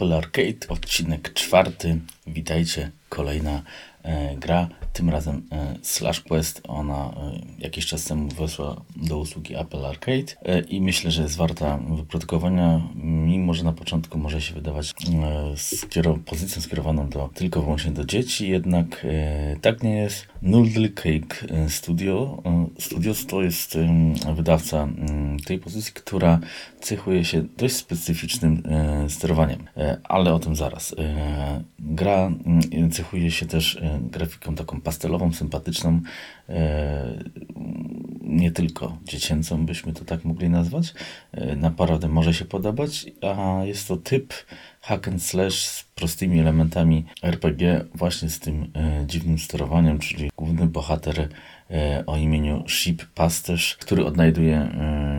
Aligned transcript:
Apple 0.00 0.14
Arcade, 0.16 0.68
odcinek 0.68 1.32
czwarty. 1.32 2.00
Witajcie, 2.26 2.90
kolejna 3.08 3.62
e, 4.02 4.36
gra, 4.36 4.68
tym 4.92 5.10
razem 5.10 5.42
e, 5.52 5.74
Slash 5.82 6.20
Quest. 6.20 6.62
Ona 6.68 7.04
e, 7.04 7.40
jakiś 7.58 7.86
czas 7.86 8.04
temu 8.04 8.28
weszła 8.28 8.80
do 8.96 9.18
usługi 9.18 9.56
Apple 9.56 9.86
Arcade 9.86 10.32
e, 10.44 10.60
i 10.60 10.80
myślę, 10.80 11.10
że 11.10 11.22
jest 11.22 11.36
warta 11.36 11.78
wyprodukowania, 11.96 12.80
mimo 13.04 13.54
że 13.54 13.64
na 13.64 13.72
początku 13.72 14.18
może 14.18 14.40
się 14.40 14.54
wydawać 14.54 14.94
e, 15.96 16.18
pozycją 16.26 16.62
skierowaną 16.62 17.08
do, 17.08 17.30
tylko 17.34 17.62
wyłącznie 17.62 17.90
do 17.90 18.04
dzieci, 18.04 18.48
jednak 18.48 19.04
e, 19.04 19.56
tak 19.60 19.82
nie 19.82 19.96
jest. 19.96 20.26
Noodle 20.42 20.88
Cake 20.88 21.48
e, 21.50 21.68
Studio. 21.68 22.42
E, 22.44 22.66
Studios 22.80 23.26
to 23.26 23.42
jest 23.42 23.76
em, 23.76 24.14
wydawca 24.34 24.82
em, 24.82 25.29
tej 25.42 25.58
pozycji, 25.58 25.92
która 25.94 26.38
cechuje 26.80 27.24
się 27.24 27.42
dość 27.56 27.76
specyficznym 27.76 28.62
e, 28.66 29.10
sterowaniem, 29.10 29.68
e, 29.76 30.00
ale 30.04 30.34
o 30.34 30.38
tym 30.38 30.56
zaraz. 30.56 30.94
E, 30.98 31.64
gra 31.78 32.26
mm, 32.26 32.90
cechuje 32.90 33.30
się 33.30 33.46
też 33.46 33.76
e, 33.76 34.00
grafiką 34.02 34.54
taką 34.54 34.80
pastelową, 34.80 35.32
sympatyczną, 35.32 36.00
e, 36.48 37.24
nie 38.22 38.50
tylko 38.50 38.98
dziecięcą, 39.04 39.66
byśmy 39.66 39.92
to 39.92 40.04
tak 40.04 40.24
mogli 40.24 40.50
nazwać. 40.50 40.94
E, 41.32 41.56
naprawdę 41.56 42.08
może 42.08 42.34
się 42.34 42.44
podobać, 42.44 43.06
a 43.22 43.64
jest 43.64 43.88
to 43.88 43.96
typ 43.96 44.34
hack 44.80 45.08
and 45.08 45.22
slash 45.22 45.66
z 45.66 45.84
prostymi 45.84 46.40
elementami 46.40 47.04
RPG, 47.22 47.84
właśnie 47.94 48.30
z 48.30 48.40
tym 48.40 48.72
e, 48.74 49.06
dziwnym 49.06 49.38
sterowaniem, 49.38 49.98
czyli 49.98 50.30
główny 50.36 50.66
bohater 50.66 51.28
e, 51.70 52.04
o 52.06 52.16
imieniu 52.16 52.64
Sheep 52.68 53.04
Pasterz, 53.14 53.76
który 53.76 54.04
odnajduje 54.04 54.56
e, 54.56 55.09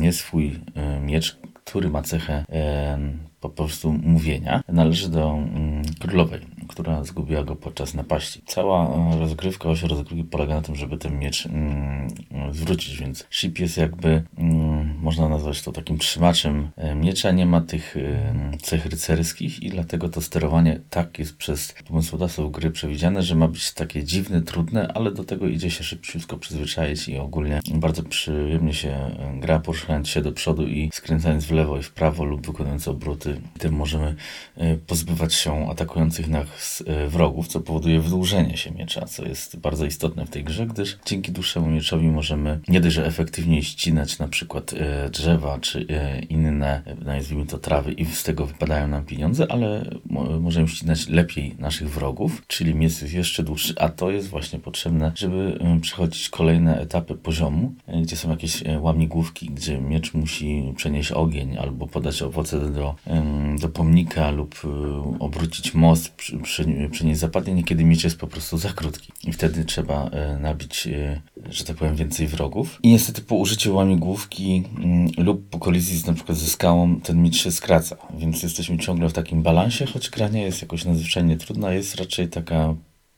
nie 0.00 0.12
swój 0.12 0.60
e, 0.74 1.00
miecz, 1.00 1.38
który 1.64 1.90
ma 1.90 2.02
cechę 2.02 2.44
e, 2.48 2.98
po 3.40 3.48
prostu 3.48 3.92
mówienia, 3.92 4.62
należy 4.68 5.10
do 5.10 5.30
mm, 5.30 5.82
królowej, 6.00 6.40
która 6.80 7.04
zgubiła 7.04 7.44
go 7.44 7.56
podczas 7.56 7.94
napaści. 7.94 8.42
Cała 8.46 8.88
e, 8.88 9.18
rozgrywka, 9.18 9.68
oś 9.68 9.82
rozgrywki 9.82 10.24
polega 10.24 10.54
na 10.54 10.62
tym, 10.62 10.76
żeby 10.76 10.98
ten 10.98 11.18
miecz 11.18 11.46
mm, 11.46 12.08
zwrócić, 12.52 12.96
więc 12.96 13.26
Ship 13.30 13.58
jest 13.58 13.76
jakby, 13.76 14.22
mm, 14.38 14.94
można 15.02 15.28
nazwać 15.28 15.62
to 15.62 15.72
takim 15.72 15.98
trzymaczem 15.98 16.70
e, 16.76 16.94
miecza, 16.94 17.30
nie 17.30 17.46
ma 17.46 17.60
tych 17.60 17.96
e, 17.96 18.58
cech 18.62 18.86
rycerskich 18.86 19.62
i 19.62 19.70
dlatego 19.70 20.08
to 20.08 20.20
sterowanie 20.20 20.80
tak 20.90 21.18
jest 21.18 21.36
przez 21.36 21.74
pomysłodawców 21.88 22.52
gry 22.52 22.70
przewidziane, 22.70 23.22
że 23.22 23.34
ma 23.34 23.48
być 23.48 23.72
takie 23.72 24.04
dziwne, 24.04 24.42
trudne, 24.42 24.92
ale 24.94 25.12
do 25.12 25.24
tego 25.24 25.46
idzie 25.46 25.70
się 25.70 25.84
szybciutko 25.84 26.36
przyzwyczaić 26.36 27.08
i 27.08 27.18
ogólnie 27.18 27.60
bardzo 27.74 28.02
przyjemnie 28.02 28.74
się 28.74 29.10
gra, 29.34 29.58
poruszając 29.58 30.08
się 30.08 30.22
do 30.22 30.32
przodu 30.32 30.66
i 30.66 30.90
skręcając 30.92 31.44
w 31.44 31.50
lewo 31.50 31.78
i 31.78 31.82
w 31.82 31.92
prawo 31.92 32.24
lub 32.24 32.46
wykonując 32.46 32.88
obroty. 32.88 33.40
Tym 33.58 33.74
możemy 33.74 34.14
pozbywać 34.86 35.34
się 35.34 35.70
atakujących 35.70 36.28
nas 36.28 36.69
e, 36.86 37.08
wrogów, 37.08 37.48
co 37.48 37.60
powoduje 37.60 38.00
wydłużenie 38.00 38.56
się 38.56 38.70
miecza, 38.70 39.06
co 39.06 39.24
jest 39.28 39.56
bardzo 39.58 39.86
istotne 39.86 40.26
w 40.26 40.30
tej 40.30 40.44
grze, 40.44 40.66
gdyż 40.66 40.98
dzięki 41.06 41.32
dłuższemu 41.32 41.66
mieczowi 41.70 42.08
możemy 42.08 42.60
nie 42.68 42.80
dość, 42.80 42.94
że 42.96 43.06
efektywniej 43.06 43.62
ścinać 43.62 44.18
na 44.18 44.28
przykład 44.28 44.72
e, 44.72 45.10
drzewa 45.10 45.58
czy 45.58 45.86
e, 45.90 46.20
inne, 46.20 46.82
nazwijmy 47.04 47.46
to 47.46 47.58
trawy 47.58 47.92
i 47.92 48.04
z 48.06 48.22
tego 48.22 48.46
wypadają 48.46 48.88
nam 48.88 49.04
pieniądze, 49.04 49.46
ale 49.52 49.90
mo- 50.10 50.40
możemy 50.40 50.68
ścinać 50.68 51.08
lepiej 51.08 51.54
naszych 51.58 51.90
wrogów, 51.90 52.42
czyli 52.46 52.74
miecz 52.74 53.02
jest 53.02 53.14
jeszcze 53.14 53.42
dłuższy, 53.42 53.74
a 53.78 53.88
to 53.88 54.10
jest 54.10 54.28
właśnie 54.28 54.58
potrzebne, 54.58 55.12
żeby 55.14 55.58
przechodzić 55.80 56.28
kolejne 56.28 56.80
etapy 56.80 57.14
poziomu, 57.14 57.72
gdzie 58.02 58.16
są 58.16 58.30
jakieś 58.30 58.62
łamigłówki, 58.80 59.46
gdzie 59.46 59.80
miecz 59.80 60.14
musi 60.14 60.72
przenieść 60.76 61.12
ogień 61.12 61.58
albo 61.58 61.86
podać 61.86 62.22
owoce 62.22 62.70
do, 62.72 62.94
do 63.60 63.68
pomnika 63.68 64.30
lub 64.30 64.54
obrócić 65.18 65.74
most, 65.74 66.08
przy- 66.14 66.38
przy- 66.50 66.88
przynieść 66.92 67.20
zapadnie, 67.20 67.54
niekiedy 67.54 67.84
miecz 67.84 68.04
jest 68.04 68.18
po 68.18 68.26
prostu 68.26 68.58
za 68.58 68.68
krótki 68.72 69.12
i 69.24 69.32
wtedy 69.32 69.64
trzeba 69.64 70.04
e, 70.10 70.38
nabić, 70.38 70.86
e, 70.86 71.20
że 71.50 71.64
tak 71.64 71.76
powiem, 71.76 71.96
więcej 71.96 72.26
wrogów. 72.26 72.78
I 72.82 72.88
niestety 72.88 73.22
po 73.22 73.34
użyciu 73.34 73.74
łamigłówki 73.76 74.64
mm, 74.78 75.10
lub 75.18 75.48
po 75.48 75.58
kolizji 75.58 75.98
z, 75.98 76.06
na 76.06 76.12
przykład 76.12 76.38
ze 76.38 76.46
skałą 76.46 77.00
ten 77.00 77.22
miecz 77.22 77.36
się 77.42 77.52
skraca, 77.52 77.96
więc 78.18 78.42
jesteśmy 78.42 78.78
ciągle 78.78 79.08
w 79.08 79.12
takim 79.12 79.42
balansie, 79.42 79.86
choć 79.86 80.10
gra 80.10 80.28
nie 80.28 80.42
jest 80.42 80.62
jakoś 80.62 80.84
nadzwyczajnie 80.84 81.36
trudna, 81.36 81.72
jest 81.72 81.94
raczej 81.94 82.28
taka 82.28 82.74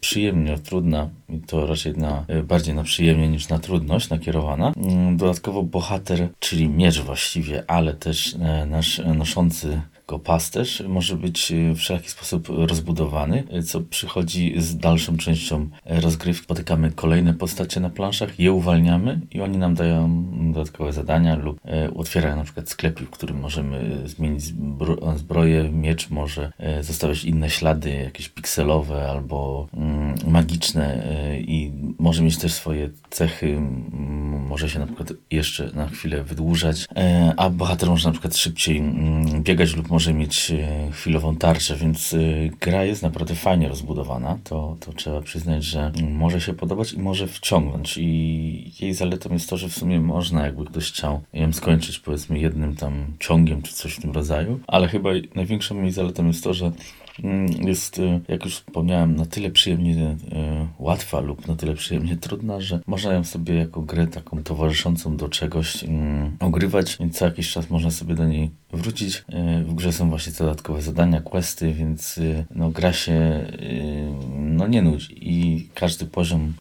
przyjemnie 0.00 0.58
trudna 0.58 1.10
i 1.28 1.38
to 1.38 1.66
raczej 1.66 1.92
na, 1.96 2.24
e, 2.28 2.42
bardziej 2.42 2.74
na 2.74 2.82
przyjemnie 2.82 3.28
niż 3.28 3.48
na 3.48 3.58
trudność 3.58 4.08
nakierowana. 4.08 4.72
Mm, 4.76 5.16
Dodatkowo 5.16 5.62
bohater, 5.62 6.28
czyli 6.38 6.68
miecz 6.68 7.00
właściwie, 7.00 7.70
ale 7.70 7.94
też 7.94 8.36
nasz 8.66 9.00
noszący 9.14 9.80
go 10.08 10.18
pasterz 10.18 10.82
może 10.88 11.16
być 11.16 11.52
e, 11.52 11.74
w 11.74 11.78
wszelki 11.78 12.10
sposób 12.10 12.48
rozbudowany, 12.48 13.44
e, 13.50 13.62
co 13.62 13.80
przychodzi 13.80 14.54
z 14.58 14.76
dalszą 14.76 15.16
częścią 15.16 15.68
e, 15.84 16.00
rozgrywki. 16.00 16.44
Spotykamy 16.44 16.90
kolejne 16.90 17.34
postacie 17.34 17.80
na 17.80 17.90
planszach, 17.90 18.40
je 18.40 18.52
uwalniamy 18.52 19.20
i 19.30 19.40
oni 19.40 19.58
nam 19.58 19.74
dają 19.74 20.24
dodatkowe 20.52 20.92
zadania 20.92 21.36
lub 21.36 21.60
otwierają 21.96 22.36
na 22.36 22.44
przykład 22.44 22.68
sklepik, 22.68 23.08
w 23.08 23.10
którym 23.10 23.40
możemy 23.40 24.02
zmienić 24.08 24.42
zbro 24.42 25.18
zbroję, 25.18 25.70
miecz 25.72 26.10
może 26.10 26.52
zostawiać 26.80 27.24
inne 27.24 27.50
ślady, 27.50 27.90
jakieś 27.90 28.28
pikselowe 28.28 29.10
albo 29.10 29.68
mm, 29.74 30.14
magiczne 30.26 31.02
i 31.38 31.72
może 31.98 32.22
mieć 32.22 32.38
też 32.38 32.52
swoje 32.52 32.90
cechy, 33.10 33.60
może 34.46 34.70
się 34.70 34.78
na 34.78 34.86
przykład 34.86 35.12
jeszcze 35.30 35.70
na 35.74 35.88
chwilę 35.88 36.24
wydłużać, 36.24 36.86
e, 36.96 37.34
a 37.36 37.50
bohater 37.50 37.88
może 37.88 38.08
na 38.08 38.12
przykład 38.12 38.36
szybciej 38.36 38.78
mm, 38.78 39.42
biegać 39.42 39.76
lub 39.76 39.90
może 39.90 40.14
mieć 40.14 40.50
e, 40.50 40.90
chwilową 40.92 41.36
tarczę, 41.36 41.76
więc 41.76 42.14
e, 42.14 42.18
gra 42.60 42.84
jest 42.84 43.02
naprawdę 43.02 43.34
fajnie 43.34 43.68
rozbudowana. 43.68 44.38
To, 44.44 44.76
to 44.80 44.92
trzeba 44.92 45.20
przyznać, 45.20 45.64
że 45.64 45.92
może 46.10 46.40
się 46.40 46.54
podobać 46.54 46.92
i 46.92 46.98
może 46.98 47.26
wciągnąć. 47.26 47.98
I 47.98 48.72
jej 48.80 48.94
zaletą 48.94 49.32
jest 49.32 49.50
to, 49.50 49.56
że 49.56 49.68
w 49.68 49.74
sumie 49.74 50.00
można, 50.00 50.46
jakby 50.46 50.64
ktoś 50.64 50.92
chciał 50.92 51.22
ją 51.32 51.52
skończyć 51.52 51.98
powiedzmy 51.98 52.38
jednym 52.38 52.76
tam 52.76 53.06
ciągiem 53.20 53.62
czy 53.62 53.74
coś 53.74 53.94
w 53.94 54.00
tym 54.00 54.12
rodzaju, 54.12 54.60
ale 54.66 54.88
chyba 54.88 55.10
największą 55.34 55.82
jej 55.82 55.92
zaletą 55.92 56.26
jest 56.26 56.44
to, 56.44 56.54
że 56.54 56.72
jest, 57.58 57.98
e, 57.98 58.20
jak 58.28 58.44
już 58.44 58.54
wspomniałem, 58.56 59.16
na 59.16 59.26
tyle 59.26 59.50
przyjemnie 59.50 59.94
e, 59.96 60.16
łatwa 60.78 61.20
lub 61.20 61.48
na 61.48 61.56
tyle 61.56 61.74
przyjemnie 61.74 62.16
trudna, 62.16 62.60
że 62.60 62.80
można 62.86 63.12
ją 63.12 63.24
sobie 63.24 63.54
jako 63.54 63.82
grę 63.82 64.06
taką 64.06 64.42
towarzyszącą 64.42 65.16
do 65.16 65.28
czegoś 65.28 65.84
mm, 65.84 66.36
ogrywać, 66.40 66.96
więc 67.00 67.18
co 67.18 67.24
jakiś 67.24 67.50
czas 67.52 67.70
można 67.70 67.90
sobie 67.90 68.14
do 68.14 68.26
niej 68.26 68.50
wrócić. 68.72 69.24
E, 69.28 69.64
W 69.64 69.74
grze 69.74 69.92
są 69.92 70.10
właśnie 70.10 70.32
dodatkowe 70.32 70.82
zadania, 70.82 71.20
questy, 71.20 71.72
więc 71.72 72.20
no, 72.54 72.70
gra 72.70 72.92
się 72.92 73.46
no, 74.38 74.66
nie 74.66 74.82
nudzi 74.82 75.28
i 75.30 75.68
każdy 75.74 76.06
poziom 76.06 76.52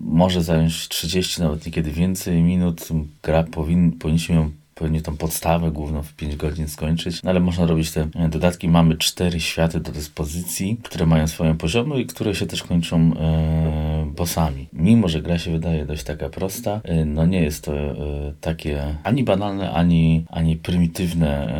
może 0.00 0.42
zająć 0.42 0.88
30, 0.88 1.40
nawet 1.40 1.66
niekiedy 1.66 1.90
więcej 1.90 2.42
minut. 2.42 2.88
Gra 3.22 3.42
powin, 3.42 3.92
powinniśmy 3.92 4.34
ją 4.34 4.50
pewnie 4.82 5.02
tą 5.02 5.16
podstawę 5.16 5.70
główną 5.70 6.02
w 6.02 6.14
5 6.14 6.36
godzin 6.36 6.68
skończyć, 6.68 7.22
no 7.22 7.30
ale 7.30 7.40
można 7.40 7.66
robić 7.66 7.90
te 7.90 8.08
e, 8.14 8.28
dodatki. 8.28 8.68
Mamy 8.68 8.96
cztery 8.96 9.40
światy 9.40 9.80
do 9.80 9.92
dyspozycji, 9.92 10.78
które 10.82 11.06
mają 11.06 11.26
swoje 11.26 11.54
poziomy 11.54 12.00
i 12.00 12.06
które 12.06 12.34
się 12.34 12.46
też 12.46 12.62
kończą 12.62 12.98
e, 12.98 14.12
bossami. 14.16 14.68
Mimo, 14.72 15.08
że 15.08 15.22
gra 15.22 15.38
się 15.38 15.52
wydaje 15.52 15.86
dość 15.86 16.04
taka 16.04 16.28
prosta, 16.28 16.80
e, 16.84 17.04
no 17.04 17.26
nie 17.26 17.42
jest 17.42 17.64
to 17.64 17.74
e, 17.74 17.94
takie 18.40 18.96
ani 19.04 19.24
banalne, 19.24 19.72
ani, 19.72 20.24
ani 20.28 20.56
prymitywne, 20.56 21.54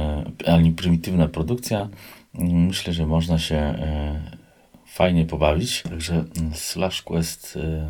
e, 0.47 0.53
ani 0.53 0.73
prymitywna 0.73 1.29
produkcja. 1.29 1.89
Mm, 2.35 2.67
Myślę, 2.67 2.93
że 2.93 3.07
można 3.07 3.39
się 3.39 3.57
e, 3.57 4.21
fajnie 4.87 5.25
pobawić. 5.25 5.83
Także 5.83 6.15
mm, 6.15 6.55
Slash 6.55 7.03
Quest 7.03 7.59
e, 7.63 7.89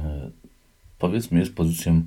powiedzmy 0.98 1.40
jest 1.40 1.54
pozycją 1.54 2.02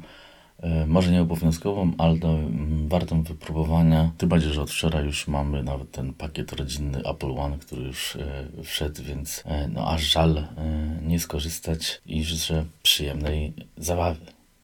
może 0.87 1.11
nie 1.11 1.21
obowiązkową, 1.21 1.91
ale 1.97 2.13
mm, 2.13 2.87
wartą 2.89 3.23
wypróbowania. 3.23 4.11
Tym 4.17 4.29
bardziej, 4.29 4.53
że 4.53 4.61
od 4.61 4.71
wczoraj 4.71 5.05
już 5.05 5.27
mamy 5.27 5.63
nawet 5.63 5.91
ten 5.91 6.13
pakiet 6.13 6.53
rodzinny 6.53 7.01
Apple 7.05 7.31
One, 7.31 7.57
który 7.57 7.83
już 7.83 8.15
e, 8.15 8.47
wszedł, 8.63 9.03
więc 9.03 9.43
e, 9.45 9.67
no 9.67 9.91
aż 9.91 10.01
żal 10.01 10.37
e, 10.37 10.45
nie 11.01 11.19
skorzystać 11.19 12.01
i 12.05 12.23
życzę 12.23 12.65
przyjemnej 12.83 13.53
zabawy. 13.77 14.34